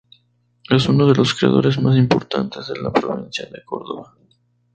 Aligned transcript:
Es 0.67 0.89
uno 0.89 1.05
de 1.05 1.13
los 1.13 1.35
creadores 1.35 1.79
más 1.79 1.95
importantes 1.95 2.65
de 2.65 2.81
la 2.81 2.91
provincia 2.91 3.45
de 3.51 3.63
Córdoba. 3.63 4.17